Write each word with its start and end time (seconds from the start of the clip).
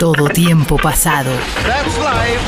todo 0.00 0.30
tiempo 0.30 0.78
pasado. 0.78 1.30
That's 1.66 1.98
life. 1.98 2.40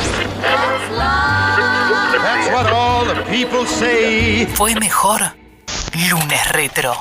That's 2.22 2.50
what 2.50 2.72
all 2.72 3.04
the 3.04 3.22
people 3.30 3.66
say. 3.66 4.46
Fue 4.54 4.74
mejor 4.74 5.20
lunes 5.94 6.52
retro. 6.52 6.94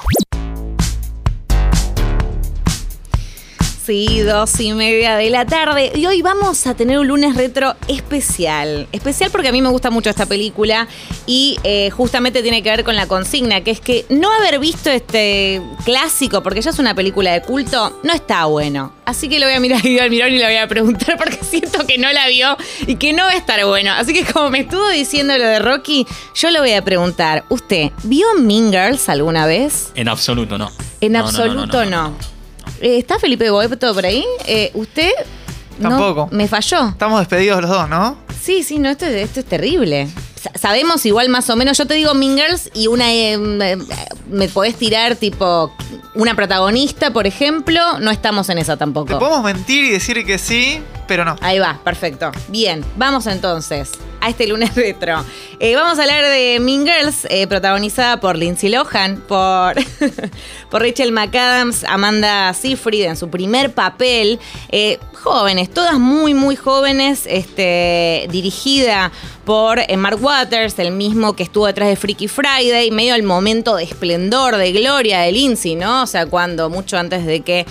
Sí, 3.83 4.19
dos 4.19 4.59
y 4.59 4.73
media 4.73 5.15
de 5.15 5.31
la 5.31 5.45
tarde. 5.47 5.91
Y 5.95 6.05
hoy 6.05 6.21
vamos 6.21 6.67
a 6.67 6.75
tener 6.75 6.99
un 6.99 7.07
lunes 7.07 7.35
retro 7.35 7.75
especial. 7.87 8.87
Especial 8.91 9.31
porque 9.31 9.47
a 9.47 9.51
mí 9.51 9.59
me 9.59 9.69
gusta 9.69 9.89
mucho 9.89 10.11
esta 10.11 10.27
película 10.27 10.87
y 11.25 11.57
eh, 11.63 11.89
justamente 11.89 12.43
tiene 12.43 12.61
que 12.61 12.69
ver 12.69 12.83
con 12.83 12.95
la 12.95 13.07
consigna, 13.07 13.61
que 13.61 13.71
es 13.71 13.79
que 13.81 14.05
no 14.09 14.31
haber 14.31 14.59
visto 14.59 14.91
este 14.91 15.61
clásico, 15.83 16.43
porque 16.43 16.61
ya 16.61 16.69
es 16.69 16.77
una 16.77 16.93
película 16.93 17.31
de 17.33 17.41
culto, 17.41 17.99
no 18.03 18.13
está 18.13 18.45
bueno. 18.45 18.93
Así 19.05 19.27
que 19.27 19.39
lo 19.39 19.47
voy 19.47 19.55
a 19.55 19.59
mirar 19.59 19.79
a 19.79 19.81
Guido 19.81 20.03
Almirón 20.03 20.33
y 20.33 20.37
le 20.37 20.45
voy 20.45 20.57
a 20.57 20.67
preguntar 20.67 21.17
porque 21.17 21.39
siento 21.49 21.85
que 21.87 21.97
no 21.97 22.11
la 22.11 22.27
vio 22.27 22.55
y 22.85 22.97
que 22.97 23.13
no 23.13 23.23
va 23.23 23.31
a 23.31 23.35
estar 23.35 23.65
bueno. 23.65 23.93
Así 23.93 24.13
que 24.13 24.31
como 24.31 24.51
me 24.51 24.59
estuvo 24.59 24.87
diciendo 24.89 25.35
lo 25.39 25.45
de 25.45 25.57
Rocky, 25.57 26.05
yo 26.35 26.51
le 26.51 26.59
voy 26.59 26.73
a 26.73 26.83
preguntar, 26.83 27.45
¿usted 27.49 27.89
vio 28.03 28.27
Mean 28.37 28.71
Girls 28.71 29.09
alguna 29.09 29.47
vez? 29.47 29.91
En 29.95 30.07
absoluto, 30.07 30.59
no. 30.59 30.69
En 31.01 31.13
No, 31.13 31.19
absoluto 31.21 31.83
no. 31.85 31.89
no, 31.89 32.09
no, 32.09 32.30
¿Está 32.81 33.19
Felipe 33.19 33.49
Boeto 33.49 33.93
por 33.93 34.05
ahí? 34.05 34.25
Eh, 34.45 34.71
¿Usted? 34.73 35.11
no, 35.79 35.89
Tampoco. 35.89 36.27
me 36.31 36.47
falló. 36.47 36.89
Estamos 36.89 37.19
despedidos 37.19 37.61
los 37.61 37.69
dos, 37.69 37.89
¿no? 37.89 38.17
Sí, 38.41 38.63
sí, 38.63 38.79
no, 38.79 38.89
esto, 38.89 39.05
es- 39.05 39.23
esto 39.25 39.39
es 39.39 39.45
terrible. 39.45 40.07
Sa- 40.41 40.51
Sabemos 40.59 41.05
igual 41.05 41.29
más 41.29 41.49
o 41.49 41.55
menos, 41.55 41.77
yo 41.77 41.85
te 41.85 41.93
digo 41.93 42.13
Mean 42.13 42.37
Girls 42.37 42.69
y 42.73 42.87
una 42.87 43.11
eh, 43.13 43.37
me- 43.37 44.47
podés 44.49 44.75
tirar 44.75 45.15
tipo 45.15 45.71
una 46.15 46.35
protagonista, 46.35 47.11
por 47.13 47.25
ejemplo, 47.27 47.99
no 47.99 48.11
estamos 48.11 48.49
en 48.49 48.57
esa 48.57 48.73
Te 48.75 48.79
tampoco. 48.79 49.17
podemos 49.19 49.43
mentir 49.43 49.85
y 49.85 49.89
decir 49.91 50.25
que 50.25 50.37
sí, 50.37 50.81
pero 51.07 51.23
no. 51.25 51.35
Ahí 51.41 51.59
va, 51.59 51.79
perfecto. 51.83 52.31
Bien, 52.49 52.83
vamos 52.97 53.27
entonces 53.27 53.91
a 54.21 54.29
este 54.29 54.47
lunes 54.47 54.73
retro. 54.75 55.25
Eh, 55.59 55.75
vamos 55.75 55.99
a 55.99 56.03
hablar 56.03 56.23
de 56.23 56.59
Mean 56.61 56.85
Girls, 56.85 57.27
eh, 57.29 57.47
protagonizada 57.47 58.19
por 58.19 58.37
Lindsay 58.37 58.69
Lohan, 58.69 59.21
por, 59.27 59.75
por 60.69 60.81
Rachel 60.81 61.11
McAdams, 61.11 61.83
Amanda 61.83 62.53
Seyfried 62.53 63.05
en 63.05 63.17
su 63.17 63.29
primer 63.29 63.73
papel. 63.73 64.39
Eh, 64.69 64.99
jóvenes, 65.13 65.69
todas 65.69 65.99
muy, 65.99 66.33
muy 66.33 66.55
jóvenes, 66.55 67.25
este, 67.27 68.27
dirigida 68.31 69.11
por 69.45 69.79
eh, 69.79 69.97
Mark 69.97 70.17
Waters, 70.23 70.79
el 70.79 70.91
mismo 70.91 71.35
que 71.35 71.43
estuvo 71.43 71.67
detrás 71.67 71.89
de 71.89 71.95
Freaky 71.95 72.27
Friday, 72.27 72.89
medio 72.89 73.13
el 73.13 73.23
momento 73.23 73.75
de 73.75 73.83
esplendor, 73.83 74.57
de 74.57 74.71
gloria 74.71 75.21
de 75.21 75.31
Lindsay, 75.31 75.75
¿no? 75.75 76.03
O 76.03 76.07
sea, 76.07 76.25
cuando 76.25 76.69
mucho 76.69 76.97
antes 76.97 77.25
de 77.25 77.41
que 77.41 77.65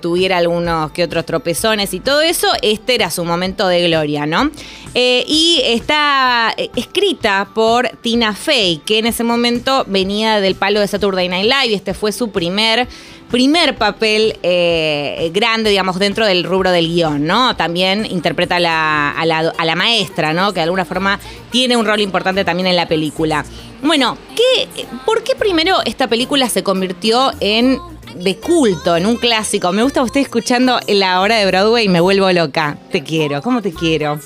tuviera 0.00 0.36
algunos 0.36 0.92
que 0.92 1.02
otros 1.02 1.26
tropezones 1.26 1.92
y 1.92 1.98
todo 1.98 2.20
eso, 2.20 2.46
este 2.62 2.94
era 2.94 3.10
su 3.10 3.24
momento 3.24 3.66
de 3.66 3.88
gloria, 3.88 4.24
¿no? 4.24 4.52
Eh, 4.94 5.24
y 5.26 5.62
está 5.74 6.54
eh, 6.56 6.70
escrita 6.76 7.48
por 7.54 7.88
Tina 8.00 8.34
Fey, 8.34 8.78
que 8.78 8.98
en 8.98 9.06
ese 9.06 9.22
momento 9.22 9.84
venía 9.86 10.40
del 10.40 10.54
palo 10.54 10.80
de 10.80 10.88
Saturday 10.88 11.28
Night 11.28 11.44
Live, 11.44 11.66
y 11.66 11.74
este 11.74 11.94
fue 11.94 12.12
su 12.12 12.30
primer 12.30 12.88
primer 13.30 13.76
papel 13.76 14.38
eh, 14.42 15.30
grande, 15.34 15.68
digamos, 15.68 15.98
dentro 15.98 16.24
del 16.24 16.44
rubro 16.44 16.70
del 16.70 16.88
guion, 16.88 17.26
¿no? 17.26 17.54
También 17.56 18.06
interpreta 18.06 18.56
a 18.56 18.60
la, 18.60 19.74
maestra, 19.76 20.32
¿no? 20.32 20.54
Que 20.54 20.60
de 20.60 20.62
alguna 20.62 20.86
forma 20.86 21.20
tiene 21.50 21.76
un 21.76 21.84
rol 21.84 22.00
importante 22.00 22.42
también 22.46 22.68
en 22.68 22.76
la 22.76 22.88
película. 22.88 23.44
Bueno, 23.82 24.16
¿qué, 24.34 24.86
¿por 25.04 25.22
qué 25.22 25.34
primero 25.34 25.76
esta 25.84 26.08
película 26.08 26.48
se 26.48 26.62
convirtió 26.62 27.30
en 27.40 27.78
de 28.14 28.36
culto, 28.38 28.96
en 28.96 29.04
un 29.04 29.16
clásico? 29.16 29.72
Me 29.72 29.82
gusta 29.82 30.02
usted 30.02 30.20
escuchando 30.20 30.80
la 30.88 31.20
hora 31.20 31.36
de 31.36 31.44
Broadway 31.44 31.84
y 31.84 31.88
me 31.90 32.00
vuelvo 32.00 32.32
loca. 32.32 32.78
Te 32.90 33.04
quiero, 33.04 33.42
¿cómo 33.42 33.60
te 33.60 33.74
quiero? 33.74 34.18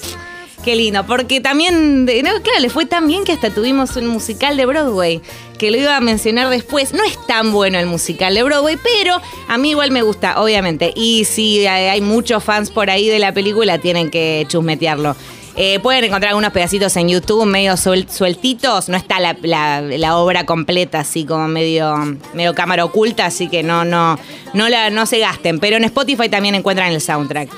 Qué 0.64 0.76
lindo, 0.76 1.04
porque 1.04 1.40
también, 1.40 2.06
claro, 2.06 2.60
le 2.60 2.70
fue 2.70 2.86
tan 2.86 3.08
bien 3.08 3.24
que 3.24 3.32
hasta 3.32 3.50
tuvimos 3.50 3.96
un 3.96 4.06
musical 4.06 4.56
de 4.56 4.64
Broadway, 4.64 5.20
que 5.58 5.72
lo 5.72 5.76
iba 5.76 5.96
a 5.96 6.00
mencionar 6.00 6.48
después. 6.50 6.92
No 6.92 7.02
es 7.02 7.18
tan 7.26 7.50
bueno 7.50 7.80
el 7.80 7.86
musical 7.86 8.32
de 8.34 8.44
Broadway, 8.44 8.76
pero 8.80 9.20
a 9.48 9.58
mí 9.58 9.70
igual 9.70 9.90
me 9.90 10.02
gusta, 10.02 10.40
obviamente. 10.40 10.92
Y 10.94 11.24
si 11.24 11.66
hay 11.66 12.00
muchos 12.00 12.44
fans 12.44 12.70
por 12.70 12.90
ahí 12.90 13.08
de 13.08 13.18
la 13.18 13.34
película, 13.34 13.78
tienen 13.78 14.08
que 14.08 14.44
chusmetearlo. 14.48 15.16
Eh, 15.56 15.80
pueden 15.80 16.04
encontrar 16.04 16.28
algunos 16.30 16.52
pedacitos 16.52 16.96
en 16.96 17.08
YouTube 17.08 17.44
medio 17.44 17.72
suel- 17.76 18.08
sueltitos. 18.08 18.88
No 18.88 18.96
está 18.96 19.18
la, 19.18 19.36
la- 19.42 19.80
la 19.82 20.16
obra 20.16 20.46
completa, 20.46 21.00
así 21.00 21.24
como 21.24 21.48
medio, 21.48 21.92
medio 22.34 22.54
cámara 22.54 22.84
oculta, 22.84 23.26
así 23.26 23.48
que 23.48 23.64
no, 23.64 23.84
no, 23.84 24.16
no, 24.54 24.68
la, 24.68 24.90
no 24.90 25.06
se 25.06 25.18
gasten. 25.18 25.58
Pero 25.58 25.76
en 25.76 25.82
Spotify 25.84 26.28
también 26.28 26.54
encuentran 26.54 26.92
el 26.92 27.00
soundtrack. 27.00 27.50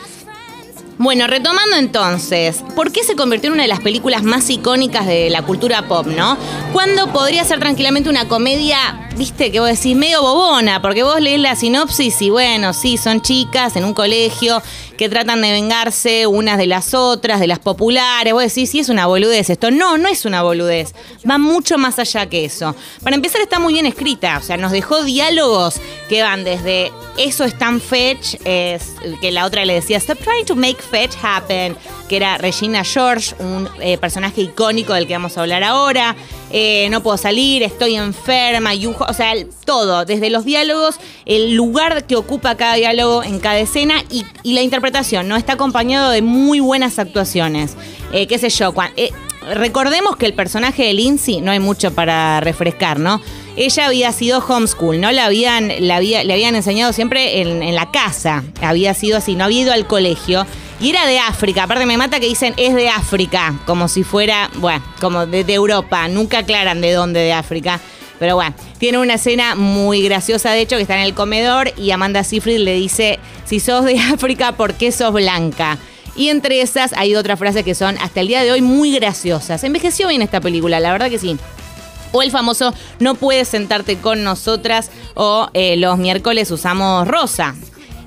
Bueno, 0.97 1.27
retomando 1.27 1.77
entonces, 1.77 2.62
¿por 2.77 2.93
qué 2.93 3.03
se 3.03 3.16
convirtió 3.16 3.49
en 3.49 3.55
una 3.55 3.62
de 3.65 3.69
las 3.69 3.81
películas 3.81 4.22
más 4.22 4.49
icónicas 4.49 5.06
de 5.06 5.28
la 5.28 5.43
cultura 5.43 5.88
pop, 5.88 6.06
no? 6.06 6.38
Cuando 6.72 7.12
podría 7.12 7.44
ser 7.44 7.59
tranquilamente 7.59 8.09
una 8.09 8.28
comedia, 8.28 9.03
viste, 9.16 9.52
que 9.52 9.60
vos 9.60 9.69
decís 9.69 9.97
medio 9.97 10.22
bobona, 10.22 10.82
porque 10.82 11.02
vos 11.02 11.20
lees 11.20 11.41
la 11.41 11.56
sinopsis 11.56 12.20
y 12.22 12.30
bueno, 12.30 12.72
sí, 12.72 12.97
son 12.97 13.22
chicas 13.22 13.76
en 13.76 13.84
un 13.84 13.94
colegio 13.94 14.62
que 14.97 15.08
tratan 15.08 15.42
de 15.42 15.52
vengarse 15.52 16.26
unas 16.26 16.58
de 16.58 16.66
las 16.66 16.94
otras, 16.94 17.41
de 17.41 17.47
las 17.47 17.58
populares. 17.58 18.32
Vos 18.32 18.42
decís, 18.42 18.70
sí, 18.70 18.80
es 18.80 18.88
una 18.88 19.06
boludez 19.06 19.50
esto. 19.50 19.70
No, 19.70 19.98
no 19.98 20.08
es 20.08 20.25
una 20.25 20.42
boludez. 20.42 20.94
Va 21.28 21.38
mucho 21.38 21.78
más 21.78 21.98
allá 21.98 22.26
que 22.28 22.44
eso. 22.44 22.75
Para 23.02 23.16
empezar, 23.16 23.41
está 23.41 23.58
muy 23.58 23.72
bien 23.72 23.86
escrita. 23.86 24.38
O 24.38 24.42
sea, 24.42 24.56
nos 24.56 24.72
dejó 24.72 25.02
diálogos 25.02 25.81
que 26.08 26.22
van 26.22 26.44
desde 26.44 26.92
eso 27.16 27.44
es 27.44 27.56
tan 27.56 27.81
fetch, 27.81 28.36
es, 28.44 28.94
que 29.20 29.31
la 29.31 29.44
otra 29.44 29.64
le 29.64 29.75
decía, 29.75 29.98
stop 29.98 30.19
trying 30.19 30.44
to 30.44 30.56
make 30.56 30.82
fetch 30.82 31.14
happen, 31.22 31.76
que 32.09 32.16
era 32.16 32.38
Regina 32.38 32.84
George, 32.84 33.34
un 33.38 33.69
eh, 33.81 33.98
personaje 33.98 34.42
icónico 34.42 34.94
del 34.94 35.06
que 35.06 35.15
vamos 35.15 35.37
a 35.37 35.42
hablar 35.42 35.62
ahora. 35.62 36.16
Eh, 36.50 36.88
no 36.91 37.03
puedo 37.03 37.16
salir, 37.16 37.62
estoy 37.62 37.97
enferma, 37.97 38.75
yujo, 38.75 39.04
o 39.09 39.12
sea, 39.12 39.32
todo, 39.65 40.04
desde 40.04 40.31
los 40.31 40.44
diálogos, 40.44 40.97
el 41.26 41.54
lugar 41.54 42.04
que 42.04 42.16
ocupa 42.16 42.56
cada 42.56 42.75
diálogo 42.75 43.25
en 43.25 43.41
cada 43.41 43.59
escena 43.59 44.04
y, 44.10 44.25
la 44.44 44.62
interpretación, 44.62 45.26
¿no? 45.26 45.37
Está 45.37 45.54
acompañado 45.54 46.10
de 46.10 46.22
muy 46.22 46.60
buenas 46.60 46.98
actuaciones. 46.98 47.76
Eh, 48.12 48.26
qué 48.26 48.38
sé 48.38 48.50
yo, 48.50 48.72
recordemos 49.53 50.16
que 50.16 50.26
el 50.26 50.34
personaje 50.34 50.84
de 50.84 50.93
Lindsay, 50.94 51.41
no 51.41 51.50
hay 51.50 51.59
mucho 51.59 51.93
para 51.93 52.41
refrescar, 52.41 53.00
¿no? 53.00 53.20
Ella 53.56 53.87
había 53.87 54.12
sido 54.12 54.44
homeschool, 54.47 55.00
¿no? 55.00 55.10
La 55.10 55.26
habían, 55.26 55.69
le 55.69 55.93
habían 55.93 56.54
enseñado 56.54 56.93
siempre 56.93 57.41
en 57.41 57.75
la 57.75 57.91
casa. 57.91 58.44
Había 58.60 58.94
sido 58.94 59.19
así, 59.19 59.37
no 59.37 59.44
había 59.44 59.62
ido 59.62 59.72
al 59.72 59.87
colegio. 59.87 60.47
Y 60.81 60.91
era 60.91 61.07
de 61.07 61.19
África. 61.19 61.65
Aparte 61.65 61.87
me 61.87 61.97
mata 61.97 62.21
que 62.21 62.27
dicen 62.27 62.55
es 62.57 62.75
de 62.75 62.89
África, 62.89 63.55
como 63.67 63.89
si 63.89 64.03
fuera, 64.03 64.51
bueno, 64.57 64.85
como 65.01 65.27
de, 65.27 65.45
Europa. 65.53 66.09
Nunca 66.09 66.39
aclaran 66.39 66.81
de 66.81 66.93
dónde 66.93 67.21
de 67.21 67.33
África. 67.33 67.81
Pero 68.19 68.37
bueno, 68.37 68.55
tiene 68.79 68.99
una 68.99 69.15
escena 69.15 69.55
muy 69.55 70.03
graciosa, 70.03 70.51
de 70.53 70.61
hecho, 70.61 70.77
que 70.77 70.83
está 70.83 70.97
en 70.97 71.05
el 71.05 71.15
comedor 71.15 71.73
y 71.77 71.91
Amanda 71.91 72.23
Seyfried 72.23 72.59
le 72.59 72.75
dice, 72.75 73.19
si 73.45 73.61
sos 73.61 73.85
de 73.85 73.99
África, 74.15 74.53
¿por 74.53 74.75
qué 74.75 74.93
sos 74.93 75.12
blanca? 75.12 75.79
Y 76.17 76.29
entre 76.29 76.61
esas 76.61 76.93
hay 76.93 77.17
otras 77.17 77.39
frases 77.39 77.65
que 77.65 77.75
son 77.75 77.99
hasta 77.99 78.21
el 78.21 78.29
día 78.29 78.43
de 78.43 78.53
hoy 78.53 78.62
muy 78.62 78.95
graciosas. 78.95 79.65
Envejeció 79.65 80.09
bien 80.09 80.23
esta 80.23 80.41
película, 80.41 80.79
la 80.79 80.93
verdad 80.93 81.11
que 81.11 81.19
sí. 81.19 81.37
O 82.12 82.23
el 82.23 82.31
famoso 82.31 82.73
no 83.01 83.17
puedes 83.17 83.49
sentarte 83.49 83.97
con 83.99 84.23
nosotras 84.23 84.91
o 85.15 85.49
eh, 85.53 85.77
los 85.77 85.99
miércoles 85.99 86.51
usamos 86.53 87.09
rosa. 87.09 87.56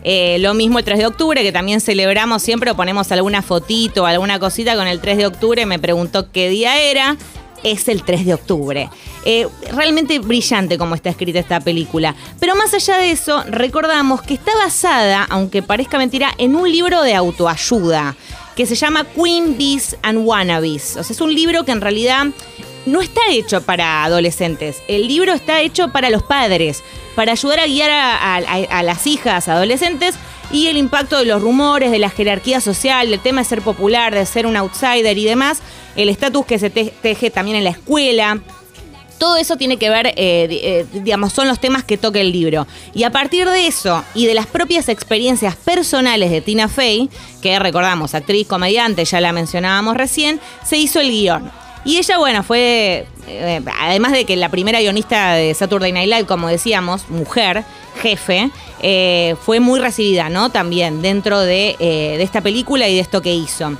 Eh, 0.03 0.37
lo 0.39 0.53
mismo 0.53 0.79
el 0.79 0.85
3 0.85 0.99
de 0.99 1.05
octubre, 1.05 1.41
que 1.43 1.51
también 1.51 1.81
celebramos 1.81 2.41
siempre 2.41 2.71
o 2.71 2.75
ponemos 2.75 3.11
alguna 3.11 3.41
fotito 3.41 4.05
alguna 4.05 4.39
cosita 4.39 4.75
con 4.75 4.87
el 4.87 4.99
3 4.99 5.17
de 5.17 5.25
octubre. 5.27 5.65
Me 5.65 5.79
preguntó 5.79 6.31
qué 6.31 6.49
día 6.49 6.81
era. 6.81 7.17
Es 7.63 7.87
el 7.87 8.03
3 8.03 8.25
de 8.25 8.33
octubre. 8.35 8.89
Eh, 9.25 9.47
realmente 9.73 10.19
brillante 10.19 10.77
como 10.77 10.95
está 10.95 11.09
escrita 11.09 11.39
esta 11.39 11.59
película. 11.59 12.15
Pero 12.39 12.55
más 12.55 12.73
allá 12.73 12.97
de 12.97 13.11
eso, 13.11 13.43
recordamos 13.49 14.21
que 14.21 14.35
está 14.35 14.55
basada, 14.55 15.25
aunque 15.29 15.61
parezca 15.63 15.97
mentira, 15.97 16.31
en 16.37 16.55
un 16.55 16.71
libro 16.71 17.01
de 17.01 17.15
autoayuda 17.15 18.15
que 18.55 18.65
se 18.65 18.75
llama 18.75 19.05
Queen 19.05 19.57
Bees 19.57 19.97
and 20.01 20.25
Wannabes. 20.25 20.97
O 20.97 21.03
sea, 21.03 21.13
es 21.13 21.21
un 21.21 21.33
libro 21.33 21.65
que 21.65 21.71
en 21.71 21.81
realidad 21.81 22.27
no 22.87 23.01
está 23.01 23.21
hecho 23.29 23.61
para 23.61 24.03
adolescentes. 24.03 24.81
El 24.87 25.07
libro 25.07 25.33
está 25.33 25.61
hecho 25.61 25.89
para 25.89 26.09
los 26.09 26.23
padres, 26.23 26.83
para 27.15 27.33
ayudar 27.33 27.59
a 27.59 27.67
guiar 27.67 27.89
a, 27.91 28.83
las 28.83 29.05
hijas 29.07 29.47
adolescentes 29.47 30.15
y 30.51 30.67
el 30.67 30.77
impacto 30.77 31.17
de 31.17 31.25
los 31.25 31.41
rumores, 31.41 31.91
de 31.91 31.99
la 31.99 32.09
jerarquía 32.09 32.61
social, 32.61 33.09
del 33.09 33.19
tema 33.19 33.41
de 33.41 33.45
ser 33.45 33.61
popular, 33.61 34.15
de 34.15 34.25
ser 34.25 34.45
un 34.45 34.55
outsider 34.55 35.17
y 35.17 35.25
demás, 35.25 35.59
el 35.95 36.09
estatus 36.09 36.45
que 36.45 36.57
se 36.59 36.69
te- 36.69 36.93
teje 37.01 37.29
también 37.29 37.57
en 37.57 37.63
la 37.65 37.71
escuela. 37.71 38.39
Todo 39.17 39.37
eso 39.37 39.57
tiene 39.57 39.77
que 39.77 39.89
ver, 39.89 40.07
eh, 40.07 40.13
eh, 40.15 40.85
digamos, 40.93 41.33
son 41.33 41.47
los 41.47 41.59
temas 41.59 41.83
que 41.83 41.97
toca 41.97 42.19
el 42.19 42.31
libro. 42.31 42.67
Y 42.93 43.01
a 43.03 43.09
partir 43.11 43.49
de 43.49 43.65
eso 43.65 44.03
y 44.13 44.27
de 44.27 44.35
las 44.35 44.45
propias 44.45 44.89
experiencias 44.89 45.55
personales 45.55 46.29
de 46.29 46.39
Tina 46.39 46.67
Fey, 46.69 47.09
que 47.41 47.57
recordamos, 47.57 48.13
actriz, 48.13 48.47
comediante, 48.47 49.03
ya 49.05 49.19
la 49.19 49.33
mencionábamos 49.33 49.97
recién, 49.97 50.39
se 50.63 50.77
hizo 50.77 50.99
el 50.99 51.09
guion. 51.09 51.51
Y 51.87 51.97
ella, 51.97 52.17
bueno, 52.17 52.43
fue, 52.43 53.07
eh, 53.27 53.61
además 53.79 54.11
de 54.11 54.25
que 54.25 54.35
la 54.35 54.49
primera 54.49 54.81
guionista 54.81 55.35
de 55.35 55.53
Saturday 55.53 55.93
Night 55.93 56.09
Live, 56.09 56.25
como 56.25 56.49
decíamos, 56.49 57.09
mujer, 57.09 57.63
jefe, 58.01 58.51
eh, 58.81 59.37
fue 59.41 59.61
muy 59.61 59.79
recibida, 59.79 60.27
¿no? 60.27 60.49
También 60.49 61.01
dentro 61.01 61.39
de, 61.39 61.77
eh, 61.79 62.15
de 62.17 62.23
esta 62.23 62.41
película 62.41 62.89
y 62.89 62.95
de 62.95 62.99
esto 62.99 63.21
que 63.21 63.33
hizo. 63.33 63.71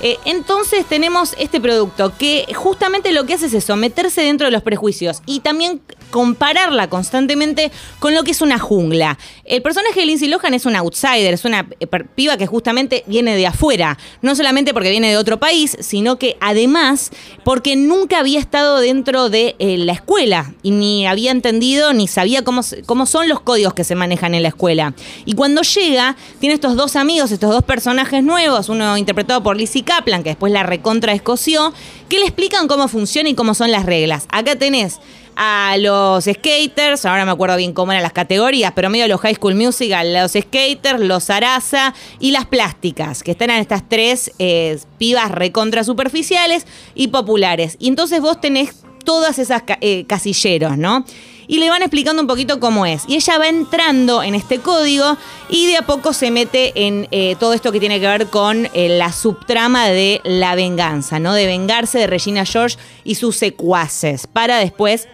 Eh, 0.00 0.18
entonces 0.24 0.84
tenemos 0.86 1.34
este 1.38 1.60
producto 1.60 2.12
que 2.16 2.46
justamente 2.54 3.12
lo 3.12 3.26
que 3.26 3.34
hace 3.34 3.46
es 3.46 3.54
eso, 3.54 3.76
meterse 3.76 4.22
dentro 4.22 4.46
de 4.46 4.50
los 4.50 4.62
prejuicios 4.62 5.22
y 5.26 5.40
también 5.40 5.80
compararla 6.10 6.88
constantemente 6.88 7.72
con 7.98 8.14
lo 8.14 8.22
que 8.22 8.32
es 8.32 8.40
una 8.40 8.58
jungla. 8.58 9.18
El 9.44 9.62
personaje 9.62 10.00
de 10.00 10.06
Lindsay 10.06 10.28
Lohan 10.28 10.54
es 10.54 10.66
un 10.66 10.76
outsider, 10.76 11.34
es 11.34 11.44
una 11.44 11.68
eh, 11.80 11.86
piba 12.14 12.36
que 12.36 12.46
justamente 12.46 13.04
viene 13.06 13.36
de 13.36 13.46
afuera, 13.46 13.98
no 14.22 14.34
solamente 14.34 14.74
porque 14.74 14.90
viene 14.90 15.10
de 15.10 15.16
otro 15.16 15.38
país, 15.38 15.76
sino 15.80 16.18
que 16.18 16.36
además 16.40 17.10
porque 17.44 17.76
nunca 17.76 18.18
había 18.18 18.40
estado 18.40 18.80
dentro 18.80 19.30
de 19.30 19.56
eh, 19.58 19.76
la 19.78 19.92
escuela 19.92 20.54
y 20.62 20.70
ni 20.70 21.06
había 21.06 21.30
entendido 21.30 21.92
ni 21.92 22.08
sabía 22.08 22.42
cómo, 22.42 22.62
cómo 22.86 23.06
son 23.06 23.28
los 23.28 23.40
códigos 23.40 23.74
que 23.74 23.84
se 23.84 23.94
manejan 23.94 24.34
en 24.34 24.42
la 24.42 24.48
escuela. 24.48 24.94
Y 25.24 25.34
cuando 25.34 25.62
llega, 25.62 26.16
tiene 26.40 26.54
estos 26.54 26.76
dos 26.76 26.96
amigos, 26.96 27.30
estos 27.32 27.50
dos 27.50 27.64
personajes 27.64 28.22
nuevos, 28.22 28.68
uno 28.68 28.96
interpretado 28.96 29.42
por 29.42 29.56
Lizzie 29.56 29.83
Kaplan, 29.84 30.22
que 30.22 30.30
después 30.30 30.52
la 30.52 30.62
recontra 30.62 31.12
escoció, 31.12 31.72
que 32.08 32.18
le 32.18 32.24
explican 32.24 32.68
cómo 32.68 32.88
funciona 32.88 33.28
y 33.28 33.34
cómo 33.34 33.54
son 33.54 33.70
las 33.70 33.86
reglas. 33.86 34.26
Acá 34.30 34.56
tenés 34.56 35.00
a 35.36 35.76
los 35.78 36.24
skaters, 36.24 37.04
ahora 37.04 37.24
me 37.24 37.32
acuerdo 37.32 37.56
bien 37.56 37.72
cómo 37.72 37.92
eran 37.92 38.02
las 38.02 38.12
categorías, 38.12 38.72
pero 38.74 38.90
medio 38.90 39.08
los 39.08 39.20
High 39.20 39.34
School 39.34 39.54
Musical, 39.54 40.12
los 40.12 40.32
skaters, 40.32 41.00
los 41.00 41.24
Sarasa 41.24 41.94
y 42.20 42.30
las 42.30 42.46
plásticas, 42.46 43.22
que 43.22 43.32
están 43.32 43.50
en 43.50 43.60
estas 43.60 43.88
tres 43.88 44.30
eh, 44.38 44.78
pibas 44.98 45.30
recontra 45.30 45.84
superficiales 45.84 46.66
y 46.94 47.08
populares. 47.08 47.76
Y 47.78 47.88
entonces 47.88 48.20
vos 48.20 48.40
tenés 48.40 48.84
todas 49.04 49.38
esas 49.38 49.62
eh, 49.80 50.04
casilleros, 50.06 50.78
¿no? 50.78 51.04
Y 51.46 51.58
le 51.58 51.70
van 51.70 51.82
explicando 51.82 52.22
un 52.22 52.28
poquito 52.28 52.60
cómo 52.60 52.86
es. 52.86 53.04
Y 53.06 53.16
ella 53.16 53.38
va 53.38 53.48
entrando 53.48 54.22
en 54.22 54.34
este 54.34 54.60
código 54.60 55.16
y 55.48 55.66
de 55.66 55.76
a 55.76 55.82
poco 55.82 56.12
se 56.12 56.30
mete 56.30 56.72
en 56.86 57.08
eh, 57.10 57.36
todo 57.38 57.52
esto 57.52 57.72
que 57.72 57.80
tiene 57.80 58.00
que 58.00 58.06
ver 58.06 58.26
con 58.28 58.68
eh, 58.72 58.88
la 58.88 59.12
subtrama 59.12 59.88
de 59.88 60.20
la 60.24 60.54
venganza, 60.54 61.18
¿no? 61.18 61.34
De 61.34 61.46
vengarse 61.46 61.98
de 61.98 62.06
Regina 62.06 62.44
George 62.44 62.76
y 63.04 63.16
sus 63.16 63.36
secuaces, 63.36 64.26
para 64.26 64.58
después 64.58 65.08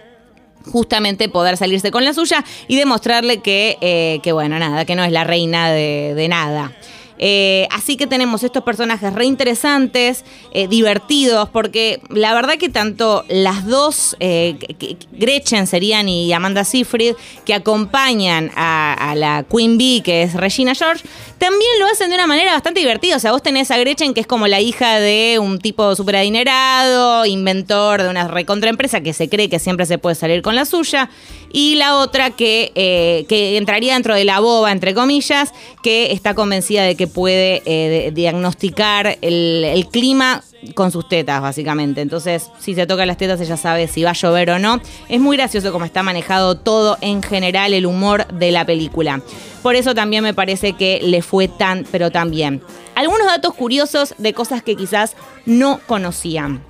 justamente 0.70 1.28
poder 1.28 1.56
salirse 1.56 1.90
con 1.90 2.04
la 2.04 2.12
suya 2.12 2.44
y 2.68 2.76
demostrarle 2.76 3.38
que, 3.38 3.78
eh, 3.80 4.20
que 4.22 4.32
bueno, 4.32 4.58
nada, 4.58 4.84
que 4.84 4.94
no 4.94 5.04
es 5.04 5.12
la 5.12 5.24
reina 5.24 5.70
de, 5.70 6.14
de 6.14 6.28
nada. 6.28 6.72
Eh, 7.22 7.68
así 7.70 7.98
que 7.98 8.06
tenemos 8.06 8.42
estos 8.42 8.64
personajes 8.64 9.12
re 9.12 9.26
interesantes, 9.26 10.24
eh, 10.52 10.68
divertidos, 10.68 11.50
porque 11.50 12.00
la 12.08 12.32
verdad 12.32 12.54
que 12.56 12.70
tanto 12.70 13.26
las 13.28 13.66
dos, 13.66 14.16
eh, 14.20 14.56
Gretchen 15.12 15.66
serían 15.66 16.08
y 16.08 16.32
Amanda 16.32 16.64
Seyfried, 16.64 17.14
que 17.44 17.52
acompañan 17.52 18.50
a, 18.56 18.94
a 18.94 19.14
la 19.14 19.44
Queen 19.44 19.76
Bee, 19.76 20.00
que 20.02 20.22
es 20.22 20.32
Regina 20.32 20.74
George, 20.74 21.04
también 21.40 21.70
lo 21.78 21.86
hacen 21.86 22.10
de 22.10 22.16
una 22.16 22.26
manera 22.26 22.52
bastante 22.52 22.80
divertida. 22.80 23.16
O 23.16 23.18
sea, 23.18 23.32
vos 23.32 23.42
tenés 23.42 23.70
a 23.70 23.78
Gretchen, 23.78 24.14
que 24.14 24.20
es 24.20 24.26
como 24.26 24.46
la 24.46 24.60
hija 24.60 25.00
de 25.00 25.38
un 25.40 25.58
tipo 25.58 25.96
súper 25.96 26.16
adinerado, 26.16 27.24
inventor 27.24 28.02
de 28.02 28.08
una 28.10 28.28
recontraempresa 28.28 29.00
que 29.00 29.12
se 29.12 29.28
cree 29.28 29.48
que 29.48 29.58
siempre 29.58 29.86
se 29.86 29.98
puede 29.98 30.16
salir 30.16 30.42
con 30.42 30.54
la 30.54 30.64
suya. 30.64 31.10
Y 31.52 31.76
la 31.76 31.96
otra 31.96 32.30
que, 32.30 32.72
eh, 32.74 33.24
que 33.28 33.56
entraría 33.56 33.94
dentro 33.94 34.14
de 34.14 34.24
la 34.24 34.38
boba, 34.38 34.70
entre 34.70 34.94
comillas, 34.94 35.52
que 35.82 36.12
está 36.12 36.34
convencida 36.34 36.82
de 36.82 36.94
que 36.94 37.06
puede 37.12 37.62
eh, 37.64 38.10
diagnosticar 38.12 39.18
el, 39.20 39.86
clima 39.90 40.42
con 40.74 40.90
sus 40.90 41.08
tetas, 41.08 41.40
básicamente. 41.40 42.00
Entonces, 42.00 42.50
si 42.58 42.74
se 42.74 42.86
toca 42.86 43.06
las 43.06 43.16
tetas, 43.16 43.40
ella 43.40 43.56
sabe 43.56 43.88
si 43.88 44.02
va 44.02 44.10
a 44.10 44.14
llover 44.14 44.50
o 44.50 44.58
no. 44.58 44.80
Es 45.08 45.20
muy 45.20 45.36
gracioso 45.36 45.72
cómo 45.72 45.84
está 45.84 46.02
manejado 46.02 46.56
todo 46.56 46.98
en 47.00 47.22
general 47.22 47.74
el 47.74 47.86
humor 47.86 48.26
de 48.28 48.50
la 48.50 48.64
película. 48.64 49.22
Por 49.62 49.74
eso 49.74 49.94
también 49.94 50.22
me 50.22 50.34
parece 50.34 50.72
que 50.72 51.00
le 51.02 51.22
fue 51.22 51.48
tan, 51.48 51.84
pero 51.90 52.10
tan 52.10 52.30
bien. 52.30 52.62
Algunos 52.94 53.26
datos 53.26 53.54
curiosos 53.54 54.14
de 54.18 54.32
cosas 54.32 54.62
que 54.62 54.76
quizás 54.76 55.16
no 55.46 55.80
conocían. 55.86 56.62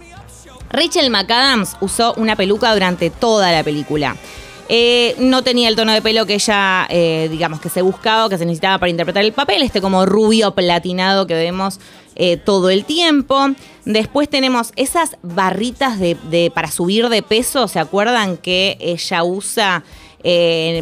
Rachel 0.71 1.11
McAdams 1.11 1.77
usó 1.81 2.15
una 2.15 2.37
peluca 2.37 2.73
durante 2.73 3.11
toda 3.11 3.51
la 3.51 3.65
película. 3.65 4.17
Eh, 4.73 5.17
no 5.19 5.43
tenía 5.43 5.69
el 5.69 5.75
tono 5.75 5.93
de 5.93 6.01
pelo 6.01 6.27
que 6.27 6.35
ella, 6.35 6.87
eh, 6.91 7.27
digamos, 7.29 7.61
que 7.61 7.69
se 7.69 7.83
buscaba 7.83 8.29
que 8.29 8.39
se 8.39 8.45
necesitaba 8.47 8.79
para 8.79 8.89
interpretar 8.89 9.25
el 9.25 9.33
papel, 9.33 9.63
este 9.63 9.81
como 9.81 10.07
rubio 10.07 10.55
platinado 10.55 11.27
que 11.27 11.35
vemos 11.35 11.81
eh, 12.15 12.37
todo 12.37 12.71
el 12.71 12.85
tiempo. 12.85 13.49
Después 13.85 14.29
tenemos 14.29 14.71
esas 14.77 15.17
barritas 15.23 15.99
de, 15.99 16.53
para 16.55 16.71
subir 16.71 17.09
de 17.09 17.21
peso, 17.21 17.67
¿se 17.67 17.81
acuerdan 17.81 18.37
que 18.37 18.79
ella 18.81 19.25
usa? 19.25 19.83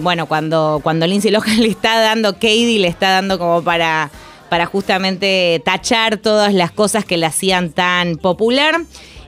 bueno, 0.02 0.26
cuando, 0.26 0.80
cuando 0.82 1.06
Lindsay 1.06 1.30
Lohan 1.30 1.58
le 1.62 1.68
está 1.68 1.98
dando, 1.98 2.34
Katie 2.34 2.78
le 2.80 2.88
está 2.88 3.08
dando 3.08 3.38
como 3.38 3.62
para 3.62 4.10
para 4.50 4.66
justamente 4.66 5.60
tachar 5.64 6.16
todas 6.16 6.54
las 6.54 6.72
cosas 6.72 7.04
que 7.04 7.16
la 7.16 7.28
hacían 7.28 7.70
tan 7.70 8.16
popular. 8.16 8.80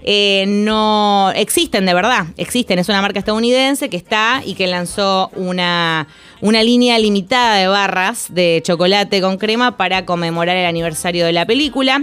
Eh, 0.03 0.45
no 0.47 1.31
existen 1.35 1.87
de 1.87 1.95
verdad, 1.95 2.27
existen. 2.37 2.79
Es 2.79 2.89
una 2.89 3.03
marca 3.03 3.19
estadounidense 3.19 3.89
que 3.89 3.97
está 3.97 4.43
y 4.45 4.55
que 4.55 4.67
lanzó 4.67 5.31
una, 5.35 6.09
una 6.41 6.63
línea 6.63 6.99
limitada 6.99 7.57
de 7.57 7.67
barras 7.69 8.27
de 8.31 8.63
chocolate 8.65 9.21
con 9.21 9.37
crema 9.37 9.77
para 9.77 10.07
conmemorar 10.07 10.57
el 10.57 10.67
aniversario 10.67 11.27
de 11.27 11.33
la 11.33 11.47
película. 11.47 12.03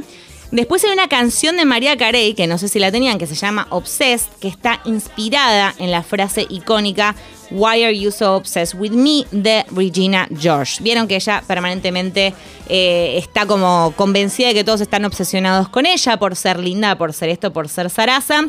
Después 0.51 0.83
hay 0.85 0.91
una 0.91 1.09
canción 1.09 1.57
de 1.57 1.65
María 1.65 1.97
Carey, 1.97 2.33
que 2.33 2.47
no 2.47 2.57
sé 2.57 2.69
si 2.69 2.79
la 2.79 2.91
tenían, 2.91 3.17
que 3.17 3.27
se 3.27 3.35
llama 3.35 3.67
Obsessed, 3.69 4.31
que 4.39 4.47
está 4.47 4.79
inspirada 4.85 5.75
en 5.77 5.91
la 5.91 6.03
frase 6.03 6.45
icónica 6.49 7.15
Why 7.49 7.83
are 7.83 7.97
you 7.97 8.11
so 8.11 8.35
obsessed 8.35 8.77
with 8.79 8.91
me? 8.91 9.25
de 9.31 9.65
Regina 9.71 10.27
George. 10.37 10.83
Vieron 10.83 11.07
que 11.07 11.15
ella 11.15 11.43
permanentemente 11.47 12.33
eh, 12.67 13.15
está 13.17 13.45
como 13.45 13.93
convencida 13.95 14.49
de 14.49 14.53
que 14.53 14.63
todos 14.63 14.81
están 14.81 15.05
obsesionados 15.05 15.69
con 15.69 15.85
ella 15.85 16.17
por 16.17 16.35
ser 16.35 16.59
linda, 16.59 16.97
por 16.97 17.13
ser 17.13 17.29
esto, 17.29 17.53
por 17.53 17.69
ser 17.69 17.89
Sarasa. 17.89 18.45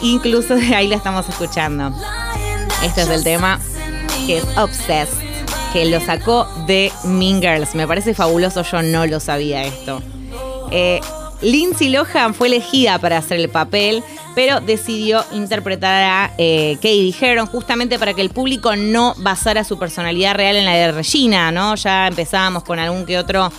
Incluso 0.00 0.54
de 0.54 0.74
ahí 0.74 0.88
la 0.88 0.96
estamos 0.96 1.28
escuchando. 1.28 1.94
Este 2.82 3.02
es 3.02 3.08
el 3.08 3.24
tema 3.24 3.60
que 4.26 4.38
es 4.38 4.44
Obsessed, 4.56 5.14
que 5.72 5.84
lo 5.84 6.00
sacó 6.00 6.46
de 6.66 6.92
Mean 7.04 7.42
Girls. 7.42 7.74
Me 7.74 7.86
parece 7.86 8.14
fabuloso, 8.14 8.62
yo 8.62 8.82
no 8.82 9.06
lo 9.06 9.20
sabía 9.20 9.64
esto. 9.64 10.02
Eh, 10.70 11.00
Lindsay 11.40 11.88
Lohan 11.88 12.34
fue 12.34 12.48
elegida 12.48 12.98
para 12.98 13.18
hacer 13.18 13.38
el 13.38 13.48
papel, 13.48 14.02
pero 14.34 14.60
decidió 14.60 15.24
interpretar 15.32 16.02
a 16.02 16.32
eh, 16.38 16.74
Katie 16.76 17.14
Heron 17.20 17.46
justamente 17.46 17.98
para 17.98 18.14
que 18.14 18.22
el 18.22 18.30
público 18.30 18.74
no 18.76 19.14
basara 19.18 19.64
su 19.64 19.78
personalidad 19.78 20.34
real 20.34 20.56
en 20.56 20.64
la 20.64 20.74
de 20.74 20.92
Regina, 20.92 21.52
¿no? 21.52 21.74
Ya 21.76 22.08
empezábamos 22.08 22.64
con 22.64 22.78
algún 22.78 23.06
que 23.06 23.18
otro. 23.18 23.50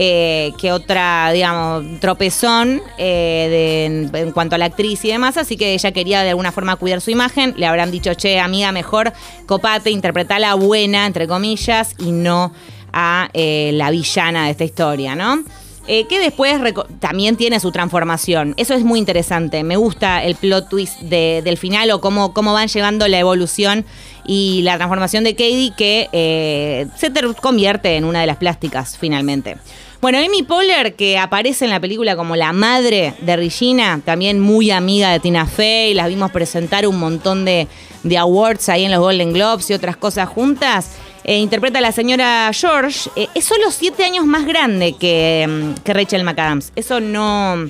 eh, 0.00 0.52
que 0.58 0.70
otra, 0.70 1.32
digamos, 1.32 1.98
tropezón 1.98 2.80
eh, 2.98 4.08
en, 4.12 4.30
cuanto 4.30 4.54
a 4.54 4.58
la 4.58 4.66
actriz 4.66 5.04
y 5.04 5.08
demás, 5.08 5.36
así 5.36 5.56
que 5.56 5.74
ella 5.74 5.90
quería 5.90 6.22
de 6.22 6.28
alguna 6.30 6.52
forma 6.52 6.76
cuidar 6.76 7.00
su 7.00 7.10
imagen, 7.10 7.54
le 7.56 7.66
habrán 7.66 7.90
dicho, 7.90 8.14
che, 8.14 8.38
amiga, 8.38 8.70
mejor 8.70 9.12
copate, 9.46 9.90
interpreta 9.90 10.38
la 10.38 10.54
buena, 10.54 11.04
entre 11.04 11.26
comillas, 11.26 11.96
y 11.98 12.12
no 12.12 12.52
a 12.92 13.28
eh, 13.32 13.72
la 13.74 13.90
villana 13.90 14.44
de 14.44 14.52
esta 14.52 14.62
historia, 14.62 15.16
¿no? 15.16 15.42
Eh, 15.90 16.06
que 16.06 16.18
después 16.18 16.60
también 17.00 17.36
tiene 17.36 17.58
su 17.60 17.72
transformación. 17.72 18.52
Eso 18.58 18.74
es 18.74 18.84
muy 18.84 18.98
interesante. 18.98 19.64
Me 19.64 19.76
gusta 19.76 20.22
el 20.22 20.34
plot 20.34 20.68
twist 20.68 21.00
de- 21.00 21.40
del 21.42 21.56
final 21.56 21.90
o 21.92 22.00
cómo, 22.02 22.34
cómo 22.34 22.52
van 22.52 22.68
llevando 22.68 23.08
la 23.08 23.18
evolución 23.18 23.86
y 24.26 24.60
la 24.64 24.76
transformación 24.76 25.24
de 25.24 25.32
Katie 25.32 25.72
que 25.74 26.08
eh, 26.12 26.86
se 26.94 27.10
convierte 27.40 27.96
en 27.96 28.04
una 28.04 28.20
de 28.20 28.26
las 28.26 28.36
plásticas 28.36 28.98
finalmente. 28.98 29.56
Bueno, 30.02 30.18
Amy 30.18 30.42
Poehler, 30.42 30.94
que 30.94 31.16
aparece 31.18 31.64
en 31.64 31.70
la 31.70 31.80
película 31.80 32.14
como 32.16 32.36
la 32.36 32.52
madre 32.52 33.14
de 33.22 33.36
Regina, 33.36 34.00
también 34.04 34.38
muy 34.40 34.70
amiga 34.70 35.10
de 35.10 35.18
Tina 35.20 35.46
Fey, 35.46 35.94
las 35.94 36.08
vimos 36.08 36.30
presentar 36.30 36.86
un 36.86 36.98
montón 37.00 37.44
de, 37.46 37.66
de 38.04 38.18
awards 38.18 38.68
ahí 38.68 38.84
en 38.84 38.92
los 38.92 39.00
Golden 39.00 39.32
Globes 39.32 39.68
y 39.70 39.72
otras 39.72 39.96
cosas 39.96 40.28
juntas. 40.28 40.92
Eh, 41.28 41.40
interpreta 41.40 41.78
a 41.78 41.82
la 41.82 41.92
señora 41.92 42.50
George. 42.54 43.10
Eh, 43.14 43.28
es 43.34 43.44
solo 43.44 43.70
siete 43.70 44.02
años 44.02 44.24
más 44.24 44.46
grande 44.46 44.94
que, 44.94 45.46
mm, 45.46 45.82
que 45.82 45.92
Rachel 45.92 46.24
McAdams. 46.24 46.72
Eso 46.74 47.00
no. 47.00 47.68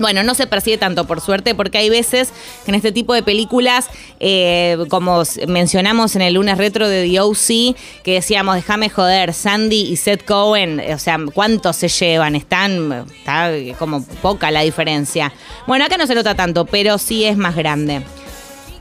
Bueno, 0.00 0.24
no 0.24 0.34
se 0.34 0.48
percibe 0.48 0.78
tanto, 0.78 1.06
por 1.06 1.20
suerte, 1.20 1.54
porque 1.54 1.78
hay 1.78 1.90
veces 1.90 2.32
que 2.64 2.72
en 2.72 2.74
este 2.74 2.90
tipo 2.90 3.14
de 3.14 3.22
películas, 3.22 3.88
eh, 4.18 4.76
como 4.88 5.22
mencionamos 5.46 6.16
en 6.16 6.22
el 6.22 6.34
lunes 6.34 6.58
retro 6.58 6.88
de 6.88 7.08
The 7.08 7.20
OC, 7.20 7.76
que 8.02 8.14
decíamos, 8.14 8.56
déjame 8.56 8.90
joder, 8.90 9.32
Sandy 9.32 9.82
y 9.92 9.94
Seth 9.94 10.24
Cohen, 10.24 10.82
o 10.92 10.98
sea, 10.98 11.18
¿cuántos 11.32 11.76
se 11.76 11.86
llevan? 11.86 12.34
Están, 12.34 13.06
está 13.16 13.52
como 13.78 14.04
poca 14.22 14.50
la 14.50 14.62
diferencia. 14.62 15.32
Bueno, 15.68 15.84
acá 15.84 15.98
no 15.98 16.06
se 16.08 16.16
nota 16.16 16.34
tanto, 16.34 16.64
pero 16.64 16.98
sí 16.98 17.24
es 17.24 17.36
más 17.36 17.54
grande. 17.54 18.02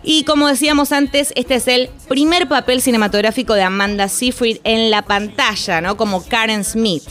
Y 0.10 0.24
como 0.24 0.48
decíamos 0.48 0.94
antes, 0.94 1.34
este 1.36 1.56
es 1.56 1.68
el 1.68 1.90
primer 2.08 2.48
papel 2.48 2.82
cinematográfico 2.82 3.56
de 3.56 3.64
Amanda 3.64 4.08
Seyfried 4.08 4.60
en 4.64 4.90
la 4.90 5.02
pantalla, 5.02 5.82
¿no? 5.82 5.98
Como 5.98 6.24
Karen 6.24 6.64
Smith. 6.64 7.04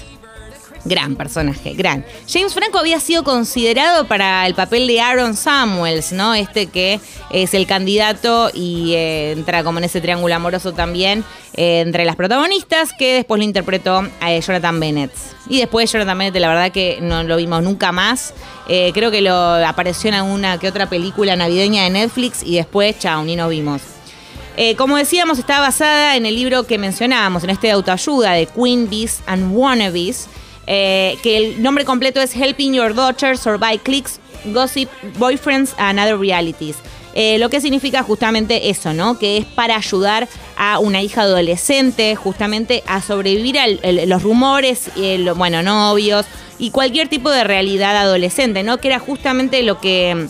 Gran 0.87 1.17
personaje, 1.17 1.75
gran. 1.75 2.05
James 2.29 2.55
Franco 2.55 2.79
había 2.79 3.01
sido 3.01 3.25
considerado 3.25 4.07
para 4.07 4.47
el 4.47 4.55
papel 4.55 4.87
de 4.87 5.01
Aaron 5.01 5.35
Samuels, 5.35 6.13
¿no? 6.13 6.33
Este 6.33 6.69
que 6.69 7.01
es 7.31 7.55
el 7.55 7.67
candidato 7.67 8.51
y 8.55 8.93
eh, 8.95 9.33
entra 9.33 9.65
como 9.65 9.79
en 9.79 9.85
ese 9.85 10.01
triángulo 10.01 10.33
amoroso 10.37 10.75
también 10.75 11.25
eh, 11.55 11.81
entre 11.81 12.05
las 12.05 12.15
protagonistas, 12.15 12.93
que 12.97 13.15
después 13.15 13.41
lo 13.41 13.45
interpretó 13.45 14.07
a 14.21 14.33
eh, 14.33 14.41
Jonathan 14.41 14.79
Bennett. 14.79 15.11
Y 15.49 15.59
después 15.59 15.91
Jonathan 15.91 16.19
Bennett, 16.19 16.37
la 16.37 16.49
verdad 16.49 16.71
que 16.71 16.99
no 17.03 17.25
lo 17.25 17.37
vimos 17.37 17.65
nunca 17.65 17.91
más. 17.91 18.33
creo 18.67 19.11
que 19.11 19.23
lo 19.23 19.35
apareció 19.35 20.09
en 20.09 20.15
alguna 20.15 20.59
que 20.59 20.69
otra 20.69 20.89
película 20.89 21.35
navideña 21.35 21.83
de 21.83 21.91
Netflix 21.91 22.45
y 22.45 22.55
después, 22.55 22.97
chao, 23.01 23.25
ni 23.25 23.35
nos 23.35 23.51
vimos. 23.51 23.83
como 24.77 24.97
decíamos, 24.97 25.41
está 25.41 25.59
basada 25.59 26.15
en 26.15 26.27
el 26.27 26.37
libro 26.37 26.65
que 26.65 26.79
mencionábamos, 26.79 27.43
en 27.43 27.51
este 27.51 27.67
de 27.67 27.73
autoayuda 27.73 28.33
de 28.33 28.47
Queen 28.47 28.89
Bees 28.89 29.21
and 29.27 29.53
Wannabes, 29.53 30.29
eh, 30.67 31.17
que 31.23 31.37
el 31.37 31.63
nombre 31.63 31.85
completo 31.85 32.21
es 32.21 32.35
Helping 32.35 32.75
Your 32.75 32.95
Daughter 32.95 33.39
Survive 33.39 33.81
Clicks, 33.83 34.21
Gossip, 34.47 34.89
Boyfriends 35.19 35.75
and 35.79 35.99
Other 35.99 36.19
Realities. 36.19 36.77
Eh, 37.19 37.39
lo 37.39 37.49
que 37.49 37.63
significa 37.63 38.03
justamente 38.03 38.69
eso, 38.69 38.93
¿no? 38.93 39.19
Que 39.19 39.39
es 39.39 39.47
para 39.47 39.77
ayudar 39.77 40.29
a 40.59 40.79
una 40.79 41.01
hija 41.01 41.23
adolescente 41.23 42.15
justamente 42.15 42.83
a 42.87 43.01
sobrevivir 43.01 43.59
a 43.59 43.67
los 44.07 44.23
rumores, 44.23 44.91
bueno, 45.35 45.63
novios 45.63 46.27
y 46.59 46.71
cualquier 46.71 47.09
tipo 47.09 47.31
de 47.31 47.43
realidad 47.43 47.97
adolescente, 47.97 48.63
¿no? 48.63 48.77
Que 48.79 48.89
era 48.89 48.99
justamente 48.99 49.63
lo 49.63 49.81
que... 49.81 50.29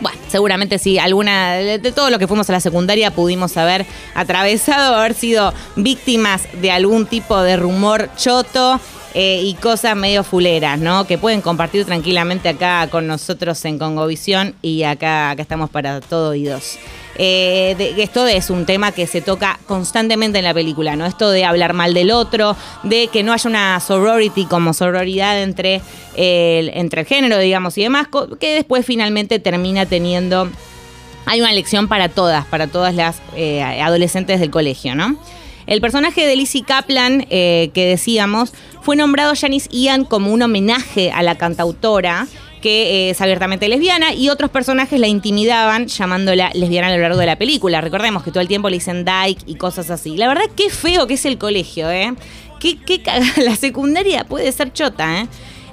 Bueno, 0.00 0.18
seguramente 0.28 0.78
sí, 0.78 0.98
alguna 0.98 1.54
de, 1.54 1.78
de 1.78 1.92
todo 1.92 2.10
lo 2.10 2.18
que 2.18 2.26
fuimos 2.28 2.48
a 2.50 2.52
la 2.52 2.60
secundaria 2.60 3.12
pudimos 3.12 3.56
haber 3.56 3.84
atravesado, 4.14 4.96
haber 4.96 5.14
sido 5.14 5.52
víctimas 5.76 6.42
de 6.60 6.70
algún 6.70 7.06
tipo 7.06 7.40
de 7.42 7.56
rumor 7.56 8.08
choto 8.16 8.80
eh, 9.14 9.40
y 9.42 9.54
cosas 9.54 9.96
medio 9.96 10.22
fuleras, 10.22 10.78
¿no? 10.78 11.06
Que 11.06 11.16
pueden 11.16 11.40
compartir 11.40 11.86
tranquilamente 11.86 12.48
acá 12.50 12.88
con 12.90 13.06
nosotros 13.06 13.64
en 13.64 13.78
Congovisión 13.78 14.54
y 14.60 14.82
acá, 14.82 15.30
acá 15.30 15.42
estamos 15.42 15.70
para 15.70 16.00
todo 16.00 16.30
oídos. 16.30 16.78
Eh, 17.16 17.94
esto 17.98 18.26
es 18.26 18.50
un 18.50 18.66
tema 18.66 18.92
que 18.92 19.06
se 19.06 19.20
toca 19.20 19.58
constantemente 19.66 20.38
en 20.38 20.44
la 20.44 20.54
película, 20.54 20.94
¿no? 20.94 21.06
Esto 21.06 21.30
de 21.30 21.44
hablar 21.44 21.72
mal 21.72 21.94
del 21.94 22.10
otro, 22.10 22.54
de 22.82 23.08
que 23.08 23.22
no 23.22 23.32
haya 23.32 23.48
una 23.48 23.80
sorority 23.80 24.44
como 24.44 24.72
sororidad 24.74 25.42
entre 25.42 25.80
el, 26.14 26.70
entre 26.74 27.00
el 27.00 27.06
género, 27.06 27.38
digamos, 27.38 27.76
y 27.78 27.82
demás, 27.82 28.08
que 28.38 28.54
después 28.54 28.86
finalmente 28.86 29.38
termina 29.38 29.86
teniendo. 29.86 30.50
Hay 31.26 31.40
una 31.40 31.52
lección 31.52 31.88
para 31.88 32.08
todas, 32.08 32.44
para 32.46 32.68
todas 32.68 32.94
las 32.94 33.20
eh, 33.34 33.62
adolescentes 33.62 34.38
del 34.38 34.50
colegio, 34.50 34.94
¿no? 34.94 35.18
El 35.66 35.80
personaje 35.80 36.26
de 36.26 36.36
Lizzie 36.36 36.62
Kaplan, 36.62 37.26
que 37.28 37.70
decíamos, 37.74 38.54
fue 38.82 38.96
nombrado 38.96 39.34
Janice 39.34 39.68
Ian 39.70 40.04
como 40.04 40.32
un 40.32 40.42
homenaje 40.42 41.10
a 41.10 41.22
la 41.22 41.36
cantautora 41.36 42.26
que 42.60 43.10
es 43.10 43.20
abiertamente 43.20 43.68
lesbiana 43.68 44.12
y 44.14 44.28
otros 44.28 44.50
personajes 44.50 44.98
la 44.98 45.06
intimidaban 45.06 45.86
llamándola 45.86 46.50
lesbiana 46.54 46.88
a 46.88 46.96
lo 46.96 47.02
largo 47.02 47.18
de 47.18 47.26
la 47.26 47.36
película. 47.36 47.80
Recordemos 47.80 48.22
que 48.22 48.30
todo 48.30 48.40
el 48.40 48.48
tiempo 48.48 48.68
le 48.68 48.76
dicen 48.76 49.04
Dyke 49.04 49.42
y 49.46 49.54
cosas 49.54 49.90
así. 49.90 50.16
La 50.16 50.28
verdad, 50.28 50.44
qué 50.56 50.70
feo 50.70 51.06
que 51.06 51.14
es 51.14 51.24
el 51.24 51.38
colegio, 51.38 51.90
¿eh? 51.90 52.14
Qué, 52.60 52.78
qué 52.78 53.00
la 53.42 53.56
secundaria 53.56 54.24
puede 54.24 54.50
ser 54.52 54.72
chota, 54.72 55.20
¿eh? 55.20 55.28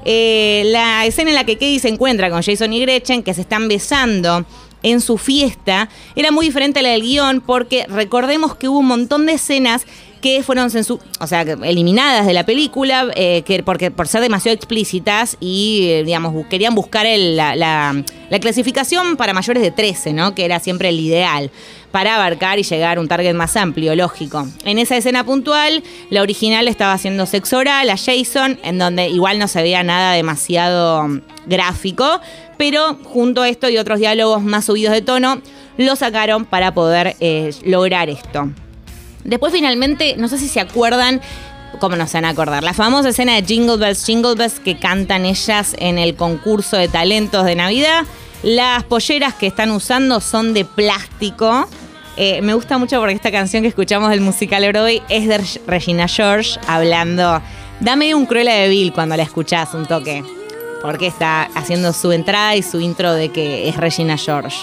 ¿eh? 0.05 0.63
La 0.67 1.05
escena 1.05 1.31
en 1.31 1.35
la 1.35 1.45
que 1.45 1.53
Katie 1.53 1.79
se 1.79 1.89
encuentra 1.89 2.29
con 2.29 2.41
Jason 2.41 2.71
y 2.73 2.81
Gretchen, 2.81 3.23
que 3.23 3.33
se 3.33 3.41
están 3.41 3.67
besando 3.67 4.45
en 4.83 5.01
su 5.01 5.17
fiesta, 5.17 5.89
era 6.15 6.29
muy 6.29 6.45
diferente 6.45 6.79
a 6.79 6.83
la 6.83 6.89
del 6.89 7.01
guion 7.01 7.41
porque 7.41 7.87
recordemos 7.89 8.55
que 8.55 8.69
hubo 8.69 8.79
un 8.79 8.85
montón 8.85 9.25
de 9.25 9.33
escenas 9.33 9.87
que 10.25 10.41
fueron 10.41 10.71
o 11.19 11.27
sea, 11.27 11.41
eliminadas 11.41 12.25
de 12.25 12.33
la 12.33 12.47
película 12.47 13.11
eh, 13.13 13.43
que 13.45 13.61
porque 13.61 13.91
por 13.91 14.07
ser 14.07 14.21
demasiado 14.21 14.55
explícitas 14.55 15.37
y, 15.39 15.89
eh, 15.91 16.03
digamos, 16.03 16.47
querían 16.47 16.73
buscar 16.73 17.05
la, 17.05 17.55
la, 17.55 18.03
clasificación 18.41 19.17
para 19.17 19.35
mayores 19.35 19.61
de 19.61 19.69
13, 19.69 20.13
¿no? 20.13 20.33
Que 20.33 20.45
era 20.45 20.59
siempre 20.59 20.89
el 20.89 20.99
ideal 20.99 21.51
para 21.91 22.15
abarcar 22.15 22.57
y 22.57 22.63
llegar 22.63 22.97
a 22.97 23.01
un 23.01 23.07
target 23.07 23.35
más 23.35 23.55
amplio, 23.55 23.95
lógico. 23.95 24.47
En 24.63 24.79
esa 24.79 24.97
escena 24.97 25.23
puntual, 25.23 25.83
la 26.09 26.23
original 26.23 26.67
estaba 26.67 26.93
haciendo 26.93 27.27
sexo 27.27 27.59
oral 27.59 27.87
a 27.91 27.95
Jason, 27.95 28.57
en 28.63 28.79
donde 28.79 29.09
igual 29.09 29.37
no 29.37 29.47
se 29.47 29.61
veía 29.61 29.83
nada 29.83 30.13
demasiado 30.13 31.21
gráfico, 31.45 32.19
pero 32.57 32.97
junto 33.03 33.43
a 33.43 33.49
esto 33.49 33.69
y 33.69 33.77
otros 33.77 33.99
diálogos 33.99 34.41
más 34.41 34.65
subidos 34.65 34.91
de 34.91 35.03
tono, 35.03 35.39
lo 35.77 35.95
sacaron 35.95 36.45
para 36.45 36.73
poder 36.73 37.15
eh, 37.19 37.51
lograr 37.63 38.09
esto. 38.09 38.49
Después 39.25 39.51
finalmente, 39.51 40.15
no 40.17 40.27
sé 40.27 40.37
si 40.37 40.47
se 40.47 40.59
acuerdan, 40.59 41.19
¿cómo 41.79 41.95
no 41.95 42.05
se 42.07 42.17
van 42.17 42.25
a 42.25 42.29
acordar? 42.29 42.63
La 42.63 42.73
famosa 42.73 43.09
escena 43.09 43.33
de 43.33 43.43
Jingle 43.43 43.77
Bells, 43.77 44.05
Jingle 44.05 44.35
Bells 44.35 44.59
que 44.59 44.77
cantan 44.77 45.25
ellas 45.25 45.75
en 45.79 45.97
el 45.97 46.15
concurso 46.15 46.77
de 46.77 46.87
talentos 46.87 47.43
de 47.43 47.55
Navidad. 47.55 48.03
Las 48.43 48.83
polleras 48.83 49.33
que 49.33 49.47
están 49.47 49.71
usando 49.71 50.21
son 50.21 50.53
de 50.53 50.63
plástico. 50.63 51.67
Eh, 52.17 52.41
me 52.43 52.53
gusta 52.53 52.77
mucho 52.77 52.99
porque 52.99 53.15
esta 53.15 53.31
canción 53.31 53.63
que 53.63 53.69
escuchamos 53.69 54.11
del 54.11 54.21
musical 54.21 54.65
Broadway 54.67 55.01
es 55.09 55.27
de 55.27 55.43
Regina 55.65 56.07
George 56.07 56.59
hablando. 56.67 57.41
Dame 57.79 58.13
un 58.13 58.27
Cruella 58.27 58.53
de 58.53 58.69
Bill 58.69 58.93
cuando 58.93 59.17
la 59.17 59.23
escuchás 59.23 59.73
un 59.73 59.87
toque. 59.87 60.23
Porque 60.83 61.07
está 61.07 61.49
haciendo 61.55 61.93
su 61.93 62.11
entrada 62.11 62.55
y 62.55 62.61
su 62.61 62.79
intro 62.79 63.13
de 63.13 63.29
que 63.29 63.67
es 63.67 63.75
Regina 63.75 64.17
George. 64.17 64.55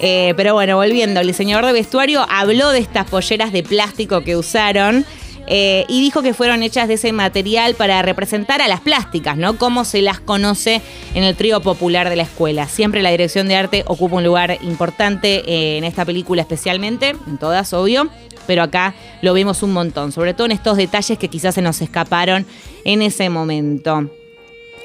Eh, 0.00 0.34
pero 0.36 0.54
bueno, 0.54 0.76
volviendo, 0.76 1.20
el 1.20 1.26
diseñador 1.26 1.66
de 1.66 1.72
vestuario 1.72 2.26
habló 2.28 2.70
de 2.70 2.80
estas 2.80 3.08
polleras 3.08 3.52
de 3.52 3.62
plástico 3.62 4.22
que 4.22 4.36
usaron. 4.36 5.04
Eh, 5.48 5.84
y 5.88 6.00
dijo 6.00 6.22
que 6.22 6.34
fueron 6.34 6.62
hechas 6.62 6.88
de 6.88 6.94
ese 6.94 7.12
material 7.12 7.74
para 7.76 8.02
representar 8.02 8.60
a 8.60 8.68
las 8.68 8.80
plásticas, 8.80 9.36
¿no? 9.36 9.56
Como 9.56 9.84
se 9.84 10.02
las 10.02 10.18
conoce 10.18 10.82
en 11.14 11.22
el 11.22 11.36
trío 11.36 11.60
popular 11.60 12.10
de 12.10 12.16
la 12.16 12.24
escuela. 12.24 12.66
Siempre 12.66 13.02
la 13.02 13.10
dirección 13.10 13.46
de 13.46 13.54
arte 13.54 13.84
ocupa 13.86 14.16
un 14.16 14.24
lugar 14.24 14.58
importante 14.62 15.44
eh, 15.46 15.78
en 15.78 15.84
esta 15.84 16.04
película 16.04 16.42
especialmente, 16.42 17.14
en 17.28 17.38
todas, 17.38 17.72
obvio, 17.72 18.08
pero 18.46 18.62
acá 18.62 18.94
lo 19.22 19.34
vemos 19.34 19.62
un 19.62 19.72
montón, 19.72 20.10
sobre 20.10 20.34
todo 20.34 20.46
en 20.46 20.52
estos 20.52 20.76
detalles 20.76 21.16
que 21.16 21.28
quizás 21.28 21.54
se 21.54 21.62
nos 21.62 21.80
escaparon 21.80 22.44
en 22.84 23.02
ese 23.02 23.28
momento. 23.28 24.10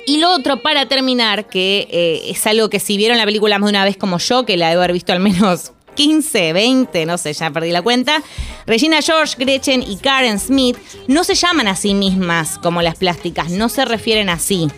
Y 0.05 0.17
lo 0.17 0.31
otro, 0.33 0.61
para 0.61 0.87
terminar, 0.87 1.47
que 1.47 1.87
eh, 1.91 2.31
es 2.31 2.45
algo 2.47 2.69
que 2.69 2.79
si 2.79 2.97
vieron 2.97 3.17
la 3.17 3.25
película 3.25 3.59
más 3.59 3.67
de 3.67 3.71
una 3.71 3.85
vez 3.85 3.97
como 3.97 4.17
yo, 4.17 4.45
que 4.45 4.57
la 4.57 4.69
debo 4.69 4.81
haber 4.81 4.93
visto 4.93 5.13
al 5.13 5.19
menos 5.19 5.71
15, 5.95 6.53
20, 6.53 7.05
no 7.05 7.17
sé, 7.17 7.33
ya 7.33 7.51
perdí 7.51 7.71
la 7.71 7.81
cuenta. 7.81 8.23
Regina 8.65 9.01
George, 9.01 9.35
Gretchen 9.37 9.83
y 9.83 9.97
Karen 9.97 10.39
Smith 10.39 10.77
no 11.07 11.23
se 11.23 11.35
llaman 11.35 11.67
a 11.67 11.75
sí 11.75 11.93
mismas 11.93 12.57
como 12.57 12.81
las 12.81 12.95
plásticas, 12.95 13.49
no 13.51 13.69
se 13.69 13.85
refieren 13.85 14.29
así 14.29 14.69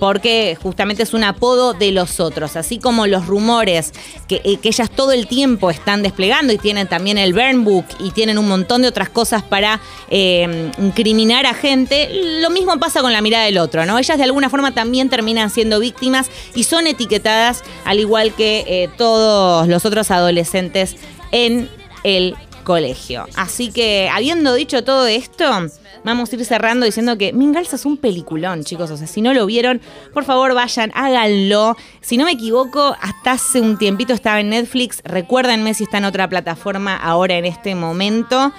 porque 0.00 0.56
justamente 0.60 1.02
es 1.02 1.14
un 1.14 1.22
apodo 1.22 1.74
de 1.74 1.92
los 1.92 2.18
otros, 2.18 2.56
así 2.56 2.78
como 2.78 3.06
los 3.06 3.26
rumores 3.26 3.92
que, 4.26 4.36
eh, 4.44 4.58
ellas 4.62 4.90
todo 4.90 5.12
el 5.12 5.26
tiempo 5.26 5.70
están 5.70 6.02
desplegando 6.02 6.52
y 6.52 6.58
tienen 6.58 6.88
también 6.88 7.18
el 7.18 7.34
Burn 7.34 7.64
Book 7.64 7.84
y 7.98 8.10
tienen 8.10 8.38
un 8.38 8.48
montón 8.48 8.82
de 8.82 8.88
otras 8.88 9.10
cosas 9.10 9.42
para 9.42 9.80
eh, 10.08 10.70
incriminar 10.78 11.44
a 11.44 11.54
gente, 11.54 12.08
lo 12.40 12.50
mismo 12.50 12.78
pasa 12.80 13.02
con 13.02 13.12
la 13.12 13.20
mirada 13.20 13.44
del 13.44 13.58
otro, 13.58 13.84
¿no? 13.84 13.98
Ellas 13.98 14.16
de 14.16 14.24
alguna 14.24 14.48
forma 14.48 14.72
también 14.72 15.10
terminan 15.10 15.50
siendo 15.50 15.78
víctimas 15.78 16.30
y 16.54 16.64
son 16.64 16.86
etiquetadas 16.86 17.62
al 17.84 18.00
igual 18.00 18.32
que 18.34 18.64
eh, 18.66 18.88
todos 18.96 19.68
los 19.68 19.84
otros 19.84 20.10
adolescentes 20.10 20.96
en 21.30 21.68
el 22.04 22.36
colegio. 22.64 23.26
Así 23.36 23.70
que, 23.70 24.08
habiendo 24.12 24.54
dicho 24.54 24.84
todo 24.84 25.06
esto, 25.06 25.44
vamos 26.04 26.32
a 26.32 26.36
ir 26.36 26.44
cerrando 26.44 26.86
diciendo 26.86 27.18
que 27.18 27.32
Mingalsa 27.32 27.76
es 27.76 27.84
un 27.84 27.96
peliculón, 27.96 28.64
chicos. 28.64 28.90
O 28.90 28.96
sea, 28.96 29.06
si 29.06 29.20
no 29.20 29.34
lo 29.34 29.46
vieron, 29.46 29.80
por 30.12 30.24
favor 30.24 30.54
vayan, 30.54 30.92
háganlo. 30.94 31.76
Si 32.00 32.16
no 32.16 32.24
me 32.24 32.32
equivoco, 32.32 32.96
hasta 33.00 33.32
hace 33.32 33.60
un 33.60 33.78
tiempito 33.78 34.12
estaba 34.12 34.40
en 34.40 34.50
Netflix. 34.50 35.02
Recuérdenme 35.04 35.74
si 35.74 35.84
está 35.84 35.98
en 35.98 36.04
otra 36.04 36.28
plataforma 36.28 36.96
ahora 36.96 37.36
en 37.36 37.44
este 37.44 37.74
momento. 37.74 38.52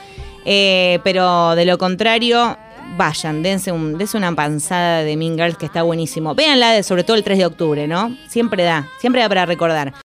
Eh, 0.45 0.99
pero 1.03 1.55
de 1.55 1.65
lo 1.65 1.77
contrario, 1.77 2.57
vayan, 2.97 3.43
dense, 3.43 3.71
un, 3.71 3.97
dense 3.97 4.17
una 4.17 4.33
panzada 4.35 5.03
de 5.03 5.15
Mean 5.17 5.35
Girls 5.35 5.57
que 5.57 5.65
está 5.65 5.83
buenísimo. 5.83 6.35
Véanla, 6.35 6.83
sobre 6.83 7.03
todo 7.03 7.17
el 7.17 7.23
3 7.23 7.37
de 7.37 7.45
octubre, 7.45 7.87
¿no? 7.87 8.15
Siempre 8.27 8.63
da, 8.63 8.87
siempre 8.99 9.21
da 9.21 9.29
para 9.29 9.45
recordar. 9.45 9.93